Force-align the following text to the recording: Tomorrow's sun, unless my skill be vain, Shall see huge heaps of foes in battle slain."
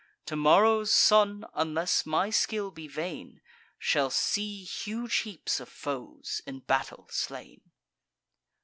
Tomorrow's 0.25 0.91
sun, 0.91 1.45
unless 1.53 2.07
my 2.07 2.31
skill 2.31 2.71
be 2.71 2.87
vain, 2.87 3.39
Shall 3.77 4.09
see 4.09 4.63
huge 4.63 5.17
heaps 5.17 5.59
of 5.59 5.69
foes 5.69 6.41
in 6.47 6.61
battle 6.61 7.07
slain." 7.11 7.61